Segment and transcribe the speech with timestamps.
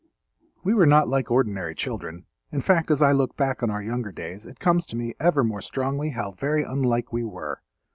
[0.63, 4.47] We were not like ordinary children—in fact as I look back on our younger days
[4.47, 7.61] it comes to me ever more strongly how very unlike we were.